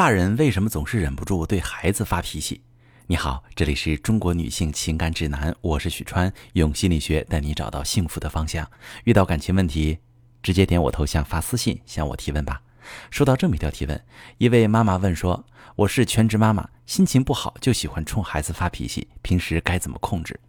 [0.00, 2.62] 大人为什么总是忍不住对孩子发脾气？
[3.06, 8.66] 你好，这里是中国女性情感指南，我是许川，用心理学带你找到幸福的方向。
[9.04, 9.98] 遇到感情问题，
[10.42, 12.62] 直接点我头像发私信向我提问吧。
[13.10, 14.02] 收到这么一条提问，
[14.38, 15.44] 一位妈妈问说
[15.76, 20.40] ：“我是全职妈妈，心情不好就喜欢冲孩子发脾气，平时该怎么控制？”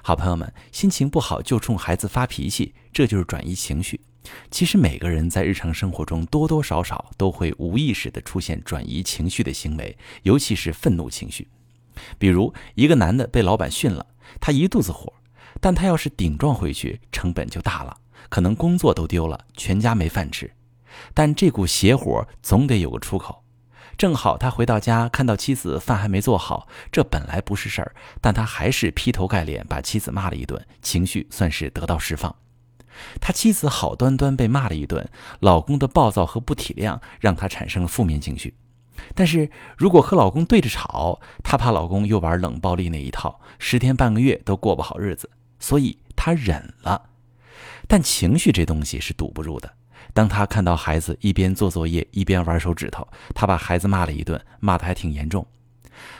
[0.00, 4.00] 好朋友们，心情不好就冲孩子发脾气，这就是转移情绪。
[4.50, 11.48] 其实每个人在日常生活中多多少少都会无意识地出现转移情绪的行为，尤其是愤怒情绪。
[12.18, 14.06] 比如一个男的被老板训了，
[14.40, 15.12] 他一肚子火，
[15.60, 17.96] 但他要是顶撞回去，成本就大了，
[18.28, 20.50] 可能工作都丢了，全家没饭吃。
[21.14, 23.44] 但这股邪火总得有个出口。
[23.96, 32.32] 正好他回到家，看到妻子饭还没做好，这本来不是事儿，但他还是劈头盖脸把妻子骂了一顿，情绪算是得到释放。
[33.20, 35.08] 他妻子好端端被骂了一顿，
[35.40, 38.54] 老公的暴躁和不体谅让他产生了负面情绪。
[39.14, 47.10] 但是如果和老公对着吵，他怕老公又玩冷暴力那一套，十天半个月都过不好日子，所以他忍了。
[47.86, 49.72] 但情绪这东西是堵不住的。
[50.12, 55.46] 当他看到孩子一边做作业一边玩手指头，他把孩子骂了一顿，骂得还挺严重。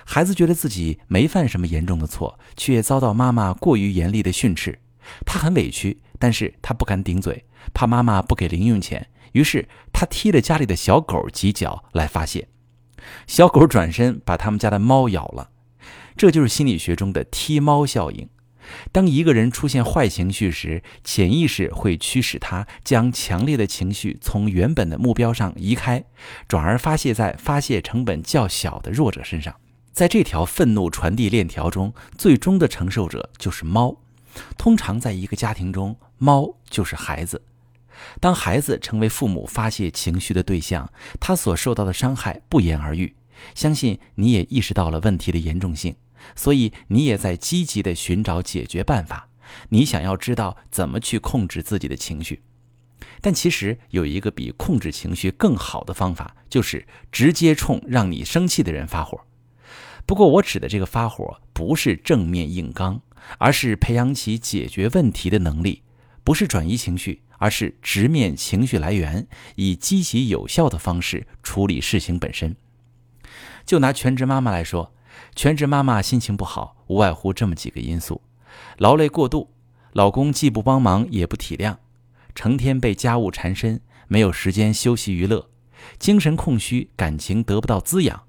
[0.04, 4.78] 孩子觉得自己没犯什么严重的错，却遭到妈妈过于严厉的训斥，
[5.24, 6.00] 他很委屈。
[6.20, 12.48] 但是他不敢顶嘴，怕妈妈不给零用钱，于是他踢了家里的小狗几脚来发泄。
[13.28, 15.50] 小狗转身把他们家的猫咬了，
[16.16, 18.28] 这就是心理学中的踢猫效应。
[18.90, 26.04] 当一个人出现坏情绪时，潜意识会驱使他将强烈的情绪从原本的目标上移开，
[26.48, 29.54] 转而发泄在发泄成本较小的弱者身上。
[29.92, 33.96] 在这条愤怒传递链条中，最终的承受者就是猫。
[34.56, 37.42] 通常在一个家庭中，猫就是孩子。
[38.20, 43.14] 当孩子成为父母发泄情绪的对象，他所受到的伤害不言而喻。
[43.54, 45.96] 相信你也意识到了问题的严重性，
[46.34, 49.28] 所以你也在积极地寻找解决办法。
[49.70, 52.42] 你想要知道怎么去控制自己的情绪，
[53.20, 59.20] 但其实有一个比控制情绪更好的方法，就是直接冲让你生气的人发火。
[60.04, 63.00] 不过我指的这个发火，不是正面硬刚。
[63.38, 65.82] 而是培养起解决问题的能力，
[66.24, 72.56] 不是转移情绪，而是直面情绪来源，以积极有效的方式处理事情本身。
[73.64, 74.94] 就拿全职妈妈来说，
[75.34, 78.22] 全职妈妈心情不好，无外乎这么几个因素：
[78.78, 79.50] 劳累过度，
[79.92, 81.76] 老公既不帮忙也不体谅，
[82.34, 85.50] 成天被家务缠身，没有时间休息娱乐，
[85.98, 88.24] 精神空虚，感情得不到滋养，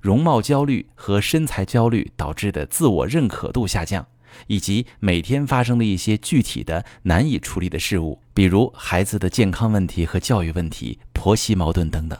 [0.00, 4.06] 容貌焦虑和身材焦虑导致的自我认可度下降。
[4.46, 12.18] 以及每天发生的一些具体的难以处理的事物，比如孩子的健康问题和教育问题、婆媳矛盾等等，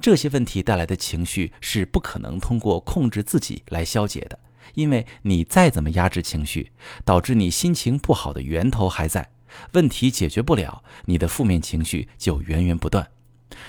[0.00, 4.38] 这些问题带来的情绪是不可能通过控制自己来消解的，
[4.74, 6.72] 因为你再怎么压制情绪，
[7.04, 9.30] 导致你心情不好的源头还在，
[9.72, 13.08] 问题解决不了，你的负面情绪就源源不断。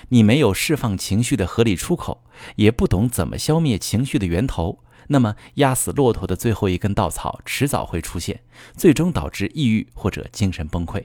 [0.09, 2.23] 你没有释放情绪的合理出口，
[2.55, 4.83] 也不懂怎么消灭情绪的源头。
[5.13, 8.44] 那么，压死骆驼的最后一根稻草迟早会出现，
[8.77, 11.03] 最终导致抑郁或者精神崩溃。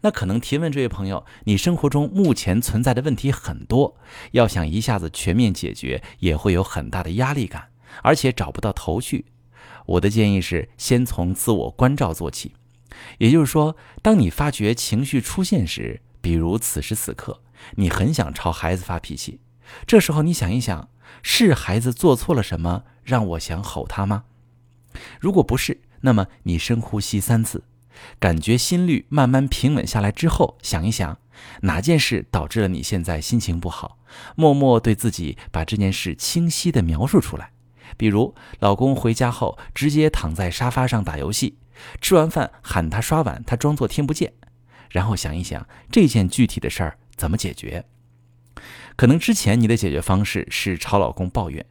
[0.00, 3.98] 那可能提问这位朋友，你生活中目前存在的问题很多，
[4.30, 7.68] 要想一下子全面解决，也会有很大的压力感，
[8.02, 9.26] 而且找不到头绪。
[9.84, 12.54] 我的建议是，先从自我关照做起。
[13.18, 17.42] 也就是说，当你发觉情绪出现时，比如此时此刻，
[17.76, 19.40] 你很想朝孩子发脾气，
[19.86, 20.88] 这时候你想一想。
[21.22, 24.24] 是孩子做错了什么让我想吼他吗？
[25.20, 27.64] 如果不是，那么你深呼吸三次，
[28.18, 31.18] 感觉心率慢慢平稳下来之后，想一想
[31.62, 33.98] 哪件事导致了你现在心情不好，
[34.36, 37.52] 默默对自己把这件事清晰地描述出来。
[37.96, 41.58] 比如，老公回家后直接躺在沙发上打游戏，
[42.00, 44.32] 吃完饭喊他刷碗，他装作听不见，
[44.90, 47.84] 然后想一想这件具体的事儿怎么解决。
[48.96, 51.64] 可能之前你的解决方式是朝老公抱怨，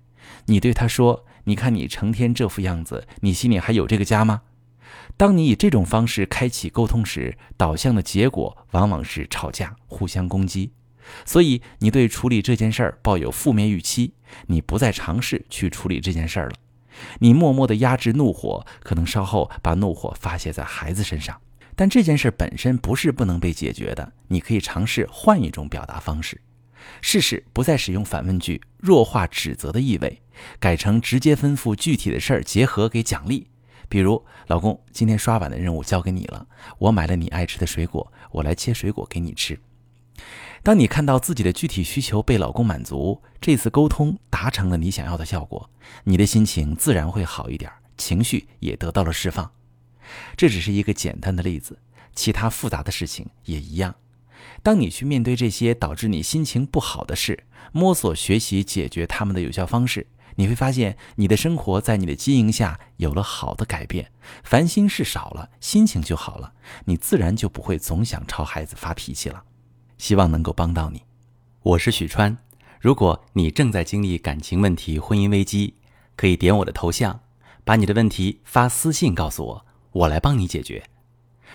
[0.46, 4.42] 你对他说：“你看你成天这副样子，你心里还有这个家吗？”
[5.18, 10.72] 当你以这种方式开启沟通时，导向的结果往往是吵架、互相攻击。
[11.26, 14.14] 所以你对处理这件事儿抱有负面预期，
[14.48, 16.56] 你不再尝试去处理这件事儿了。
[17.20, 21.40] 你默默地压制怒火，可能稍后把怒火发泄在孩子身上。
[21.76, 26.40] 但这件事本身不是不能被解决的，你可以尝试换一种表达方式。
[27.02, 30.22] 试试不再使用反问句，弱化指责的意味，
[30.60, 33.48] 改成直接吩咐具体的事儿，结合给奖励。
[33.90, 36.48] 比如，老公，今天刷碗的任务交给你了，
[36.80, 39.60] 我买了你爱吃的水果，我来切水果给你吃。
[40.64, 45.70] 当你看到自己的具体需求被老公满足，这次沟通达成了你想要的效果，
[46.04, 49.52] 你的心情自然会好一点，情绪也得到了释放。
[50.38, 51.78] 这只是一个简单的例子，
[52.16, 53.94] 其他复杂的事情也一样。
[54.64, 64.12] 当你去面对这些导致你心情不好的事，摸索学习解决他们的有效方式，你会发现你的生活在你的经营下有了好的改变，
[64.44, 66.54] 烦心事少了，心情就好了，
[66.86, 69.44] 你自然就不会总想朝孩子发脾气了。
[69.98, 71.04] 希望能够帮到你。
[71.62, 72.38] 我是许川，
[72.80, 75.76] 如果你正在经历感情问题、婚姻危机，
[76.16, 77.20] 可以点我的头像，
[77.64, 80.84] 把你的问题发私信告诉我，我来帮你解决。